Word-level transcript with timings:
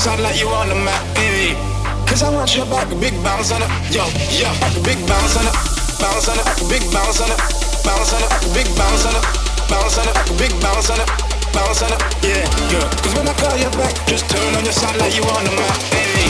shot 0.00 0.18
like 0.20 0.40
you 0.40 0.48
on 0.48 0.68
the 0.68 0.74
map, 0.74 1.02
baby. 1.14 1.52
Cause 2.08 2.22
I 2.22 2.32
want 2.32 2.56
your 2.56 2.64
back, 2.72 2.88
big 2.96 3.12
bounce 3.22 3.52
on 3.52 3.60
it. 3.60 3.68
Yo, 3.92 4.00
yo, 4.32 4.48
big 4.80 4.96
bounce 5.04 5.36
on 5.36 5.44
it. 5.44 5.52
Bounce 6.00 6.28
on 6.32 6.40
it, 6.40 6.48
big 6.72 6.84
bounce 6.88 7.20
on 7.20 7.28
it. 7.28 7.40
Bounce 7.84 8.12
on 8.16 8.22
it, 8.24 8.32
big 8.56 8.68
bounce 8.80 9.04
on 9.04 9.12
it. 9.12 9.24
Bounce 9.68 9.98
on 10.00 10.08
it, 10.08 10.16
big 10.40 10.52
bounce 10.64 10.88
on 10.88 11.00
it. 11.00 11.08
Bounce 11.52 11.82
on 11.84 11.92
it, 11.92 12.00
yeah, 12.24 12.48
yeah. 12.72 12.88
Cause 13.04 13.14
when 13.14 13.28
I 13.28 13.34
call 13.36 13.56
you 13.60 13.68
back, 13.76 13.92
just 14.08 14.24
turn 14.30 14.54
on 14.56 14.64
your 14.64 14.72
side 14.72 14.96
like 14.96 15.14
you 15.14 15.22
on 15.22 15.44
the 15.44 15.52
map, 15.52 15.76
baby. 15.92 16.24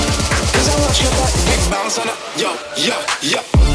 Cause 0.51 0.67
I 0.67 0.75
want 0.83 0.97
your 0.99 1.13
back, 1.15 1.33
big 1.47 1.63
bounce 1.71 1.99
on 1.99 2.09
it. 2.11 2.19
Yo, 2.43 2.51
yo, 2.75 2.97
yo. 3.23 3.70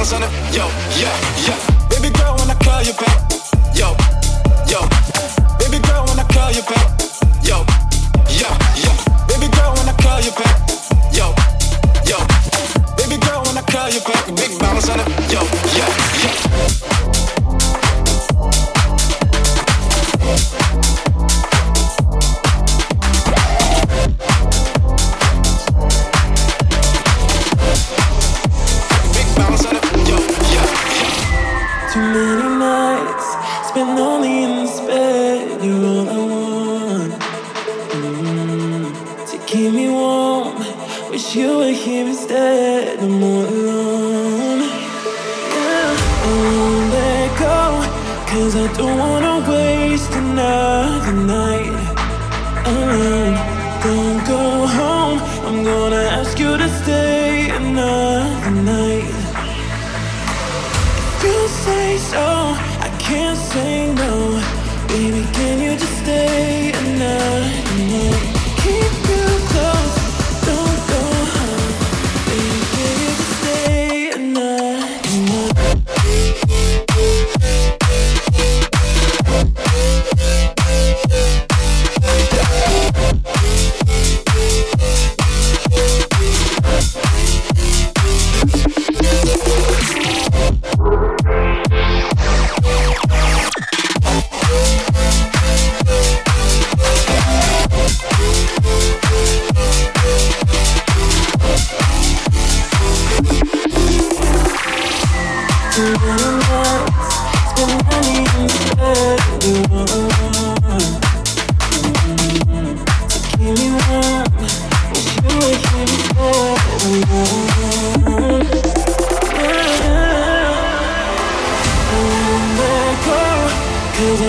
dollars 0.00 0.12
on 0.12 0.22
it. 0.22 0.30
Yo, 0.54 0.66
yeah, 0.98 1.14
yeah. 1.46 1.88
Baby 1.88 2.10
girl, 2.16 2.34
when 2.36 2.50
I 2.50 2.54
call 2.54 2.82
you 2.82 2.92
back. 2.94 3.30
Yo, 3.74 3.96
yo. 4.66 4.80
Baby 5.58 5.78
girl, 5.86 6.04
when 6.06 6.18
I 6.18 6.24
call 6.32 6.50
you 6.52 6.62
back. 6.62 7.09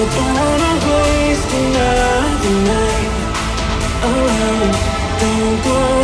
don't 0.10 0.34
wanna 0.36 0.74
waste 0.88 1.54
another 1.54 2.56
night 2.72 3.12
alone. 4.04 4.72
Don't 5.20 5.64
go. 5.64 6.01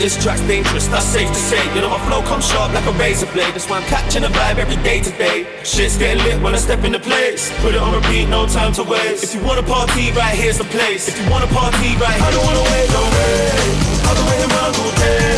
This 0.00 0.16
track's 0.16 0.40
dangerous, 0.48 0.88
that's 0.88 1.04
safe 1.04 1.28
to 1.28 1.34
say. 1.34 1.60
You 1.74 1.82
know 1.82 1.90
my 1.90 2.00
flow 2.08 2.22
comes 2.22 2.48
sharp 2.48 2.72
like 2.72 2.86
a 2.86 2.92
razor 2.92 3.26
blade. 3.36 3.52
That's 3.52 3.68
why 3.68 3.76
I'm 3.76 3.84
catching 3.84 4.24
a 4.24 4.28
vibe 4.28 4.56
every 4.56 4.82
day 4.82 5.02
to 5.02 5.10
day. 5.18 5.44
Shit's 5.62 5.98
getting 5.98 6.24
lit 6.24 6.40
when 6.40 6.54
I 6.54 6.56
step 6.56 6.82
in 6.84 6.92
the 6.92 6.98
place. 6.98 7.52
Put 7.60 7.74
it 7.74 7.82
on 7.82 7.92
repeat, 7.92 8.26
no 8.30 8.46
time 8.46 8.72
to 8.80 8.82
waste. 8.82 9.24
If 9.24 9.34
you 9.34 9.46
wanna 9.46 9.62
party, 9.62 10.10
right 10.12 10.34
here's 10.34 10.56
the 10.56 10.64
place. 10.64 11.06
If 11.06 11.20
you 11.20 11.30
wanna 11.30 11.48
party, 11.48 12.00
right 12.00 12.16
here. 12.16 12.24
I 12.24 12.30
don't 12.32 12.46
wanna 12.48 12.64
wait, 12.72 12.88
don't 12.96 13.12
wait. 13.12 14.00
I've 14.08 14.16
been 14.16 14.26
waiting 14.32 14.48
around 14.48 14.74
all 14.80 14.94
day. 15.04 15.36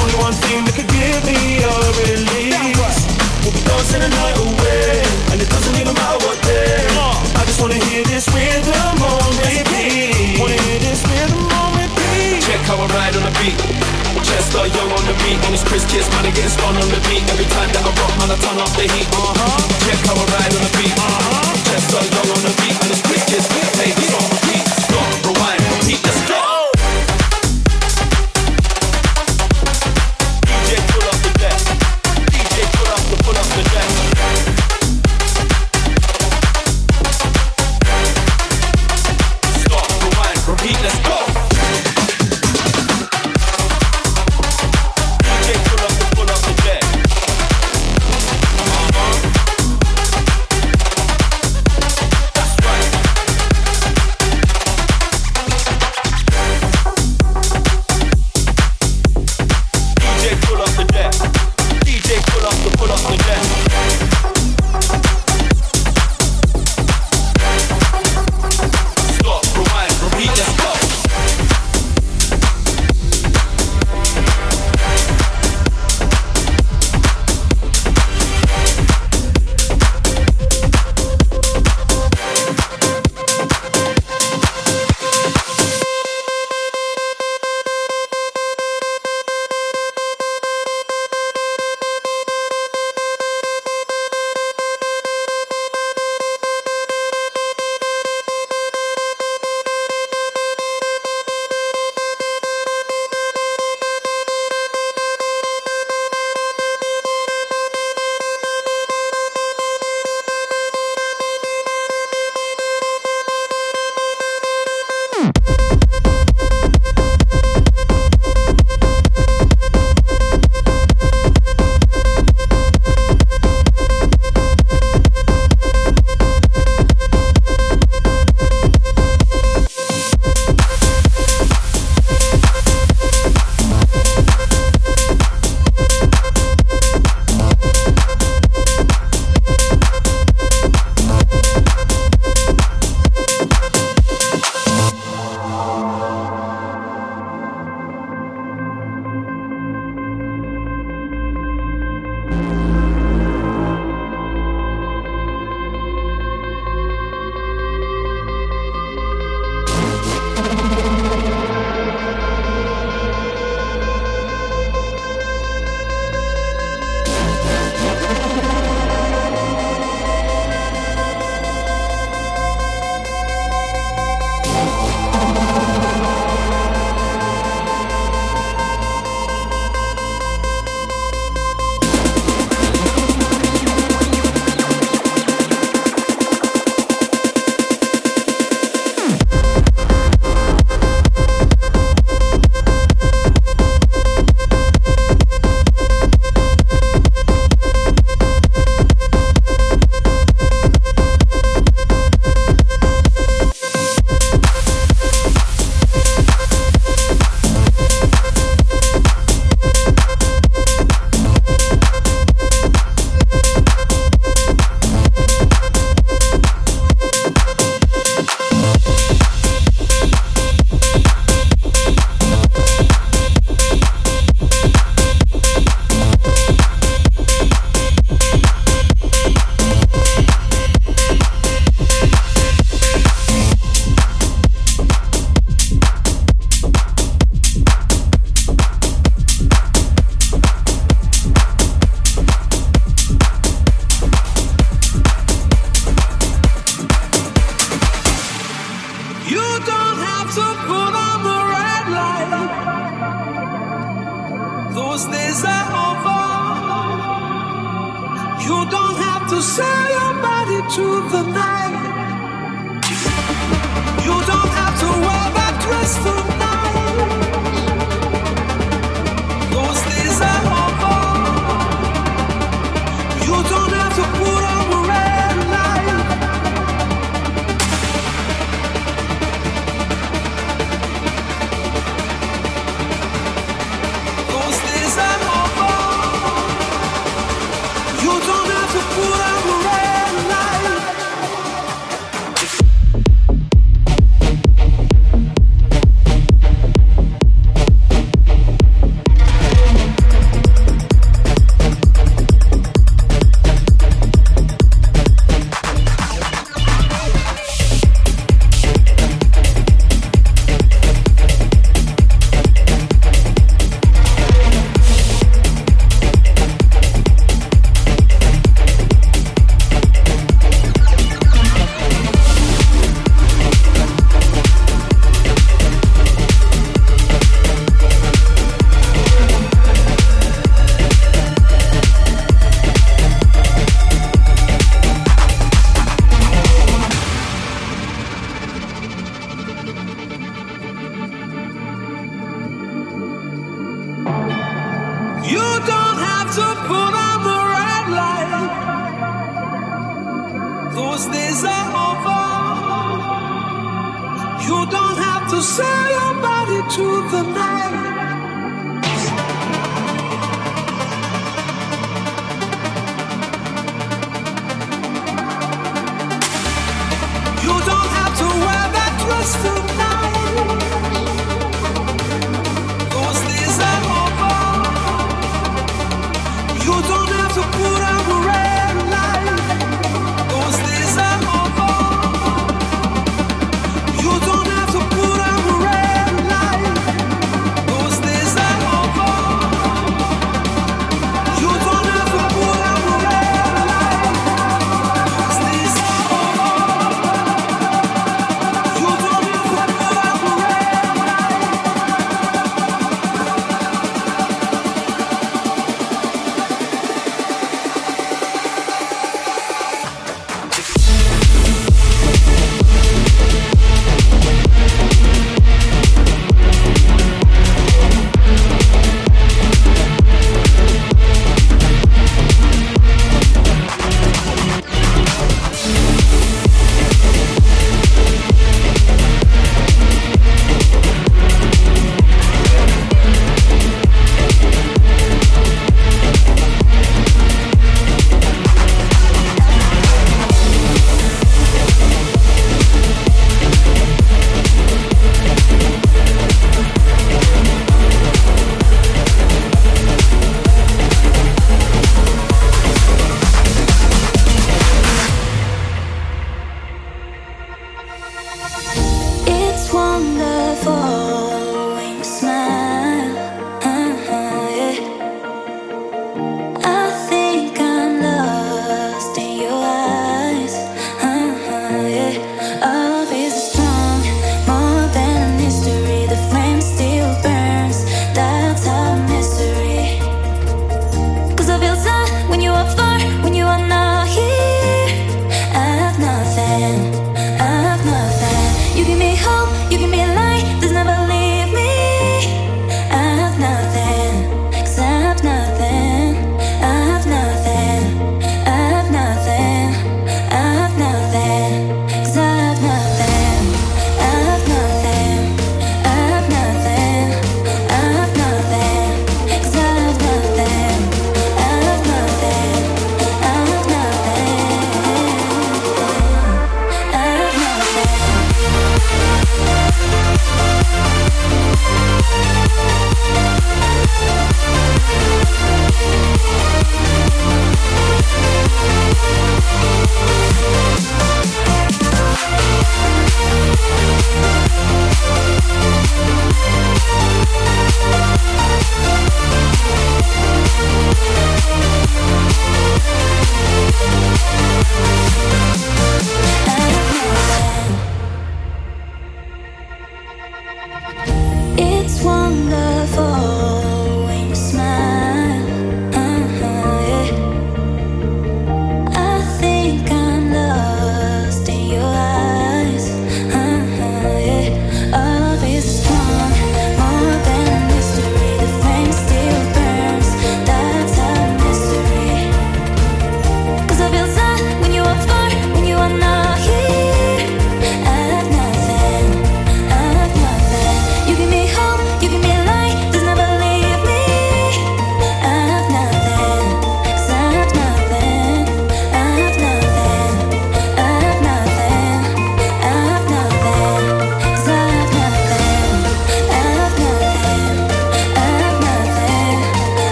Only 0.00 0.16
one 0.24 0.32
thing 0.40 0.64
that 0.64 0.72
could 0.72 0.88
give 0.88 1.20
me 1.28 1.60
a 1.60 1.74
release. 2.00 2.96
We'll 3.44 3.52
be 3.52 3.60
dancing 3.60 4.00
the 4.00 4.08
night 4.08 4.38
away. 4.40 4.57
Star 14.48 14.66
young 14.66 14.90
on 14.96 15.04
the 15.04 15.12
beat, 15.20 15.36
on 15.44 15.52
this 15.52 15.60
Kriss 15.60 15.84
Kiss, 15.92 16.08
man, 16.08 16.24
I'm 16.24 16.32
getting 16.32 16.48
spun 16.48 16.72
on 16.72 16.88
the 16.88 16.96
beat. 17.04 17.20
Every 17.28 17.44
time 17.52 17.68
that 17.68 17.84
I 17.84 17.92
rock, 18.00 18.14
man, 18.16 18.32
I 18.32 18.36
turn 18.40 18.56
off 18.56 18.72
the 18.80 18.88
heat. 18.88 19.04
Uh 19.12 19.36
huh. 19.36 19.60
Check 19.84 20.00
how 20.08 20.16
I 20.16 20.24
ride 20.24 20.52
on 20.56 20.62
the 20.64 20.72
beat. 20.72 20.96
Uh 20.96 21.04
huh. 21.04 21.52
Chester 21.68 22.00
young 22.00 22.32
on 22.32 22.40
the 22.48 22.52
beat, 22.56 22.76
on 22.80 22.88
this 22.88 23.02
Kriss 23.04 23.28
Kiss. 23.28 23.44
Hey, 23.76 24.07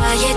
why 0.00 0.29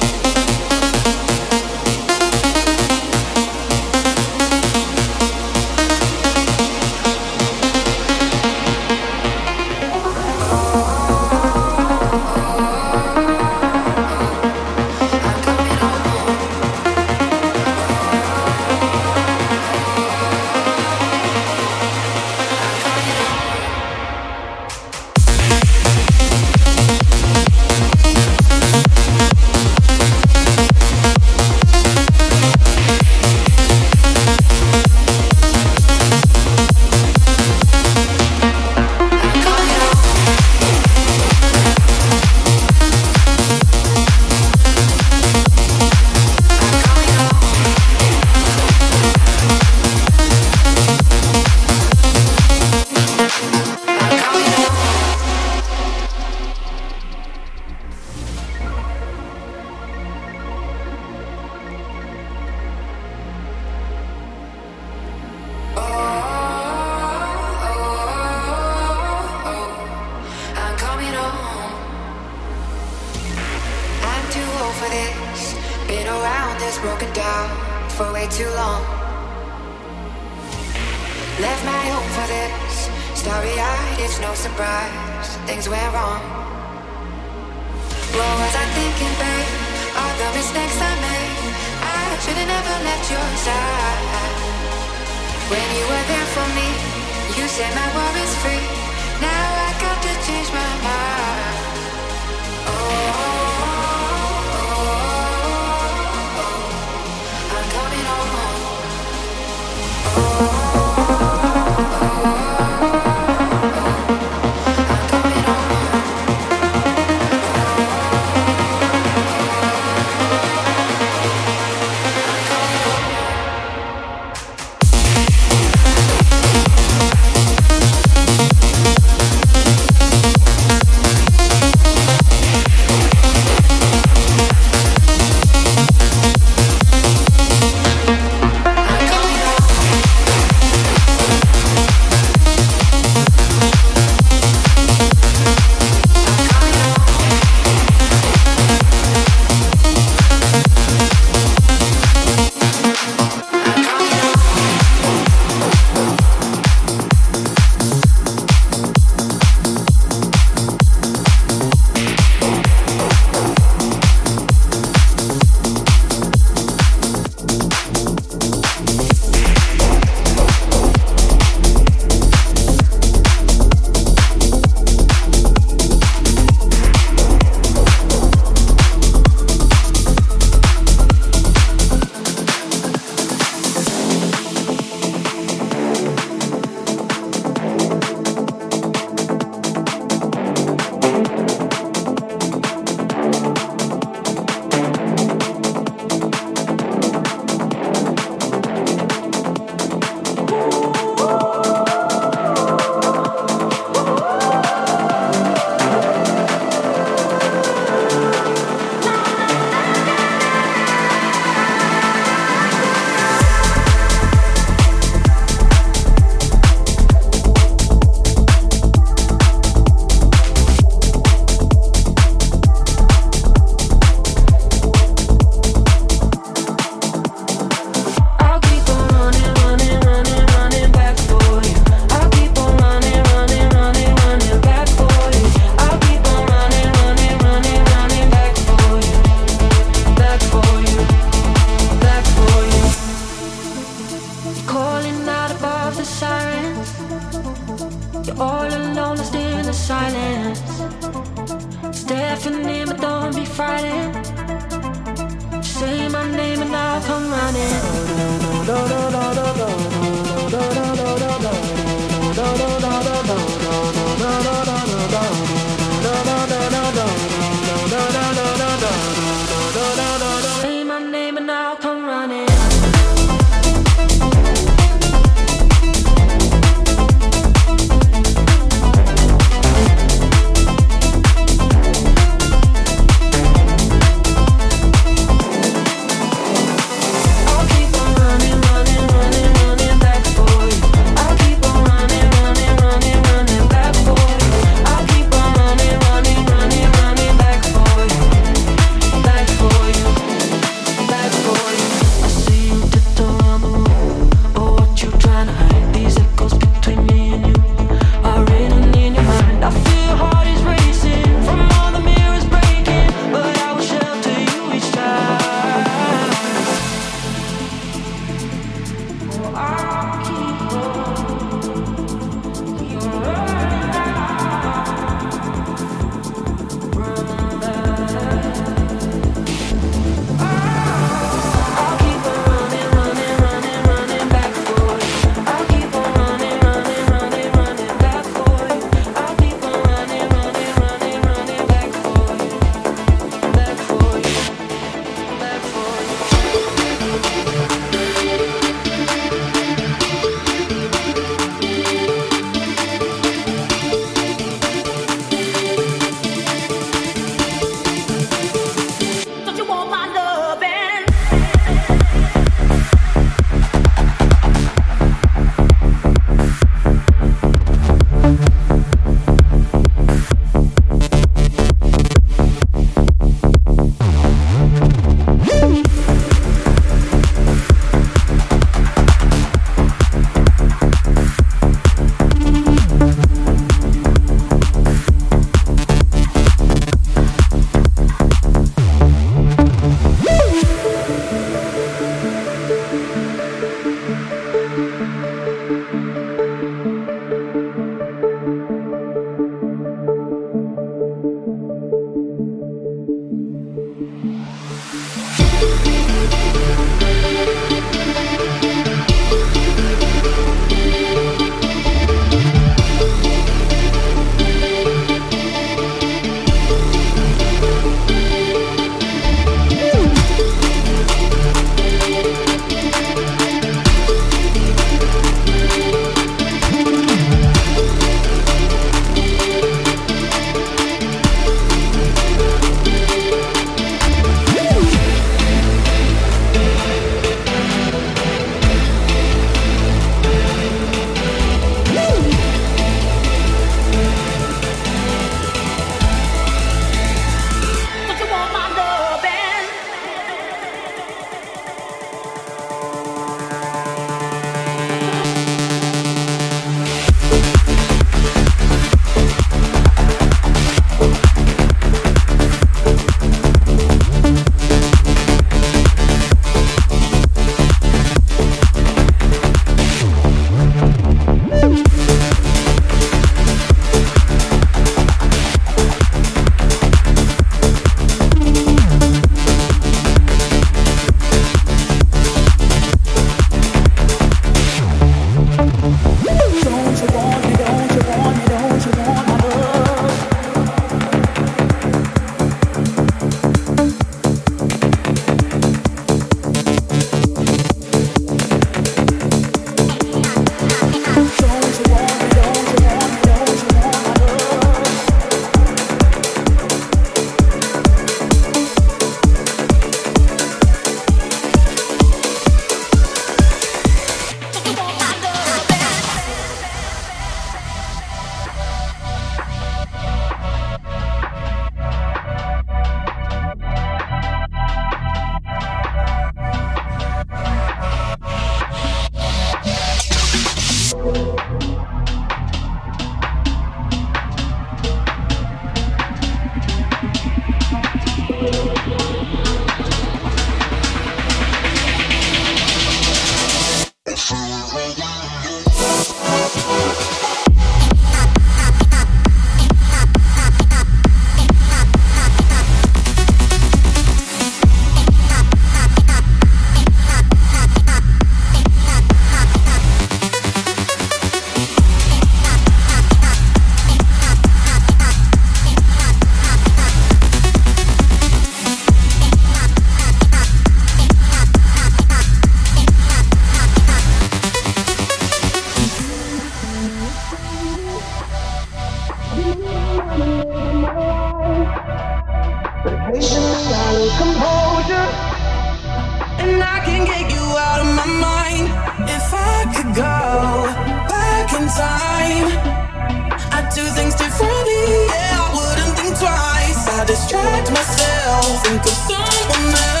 distract 597.11 597.69
myself, 597.71 598.63
think 598.63 598.81
of 598.83 598.89
someone 598.89 599.75
else. 599.75 600.00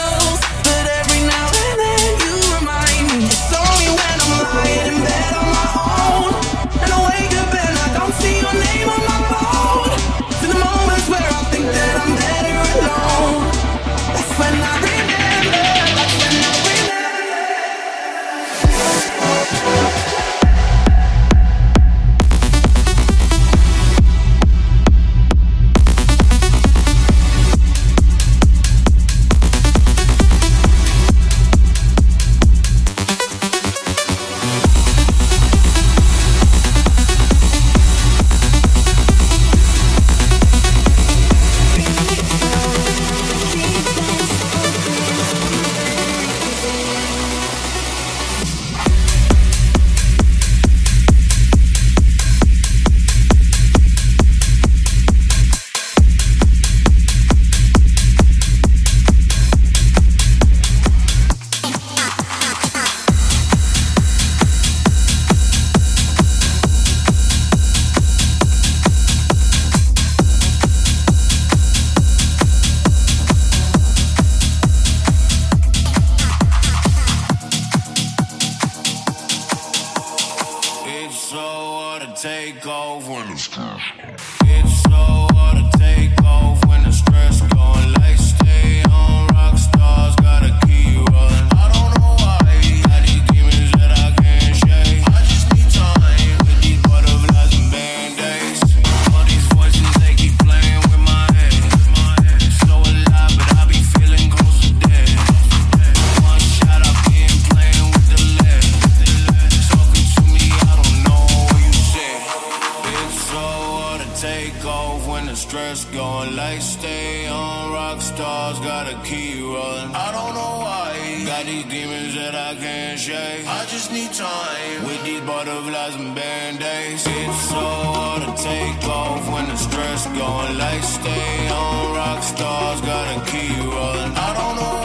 just 115.71 115.93
going 115.93 116.35
like 116.35 116.61
stay 116.61 117.27
on 117.27 117.71
rock 117.71 118.01
stars, 118.01 118.59
got 118.59 118.91
a 118.91 118.97
key, 119.07 119.41
rolling. 119.41 119.95
I 119.95 120.11
don't 120.11 120.33
know 120.35 120.55
why. 120.65 121.23
Got 121.25 121.45
these 121.45 121.63
demons 121.63 122.13
that 122.15 122.35
I 122.35 122.55
can't 122.55 122.99
shake. 122.99 123.47
I 123.47 123.65
just 123.67 123.89
need 123.89 124.11
time. 124.11 124.83
With 124.83 125.01
these 125.05 125.21
butterflies 125.21 125.95
and 125.95 126.13
band-aids. 126.13 127.03
It's 127.07 127.41
so 127.55 127.65
hard 127.95 128.21
to 128.23 128.43
take 128.43 128.83
off 128.83 129.23
when 129.31 129.47
the 129.47 129.55
stress 129.55 130.07
going 130.07 130.57
like 130.57 130.83
stay 130.83 131.47
on 131.47 131.95
rock 131.95 132.21
stars, 132.21 132.81
got 132.81 133.05
a 133.15 133.31
key, 133.31 133.55
rolling. 133.75 134.13
I 134.27 134.29
don't 134.39 134.55
know 134.57 134.80